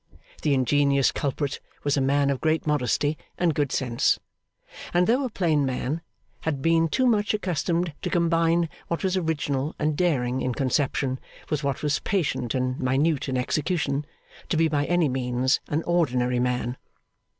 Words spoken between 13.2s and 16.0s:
in execution, to be by any means an